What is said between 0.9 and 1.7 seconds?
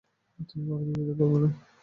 যেতে পারবে না।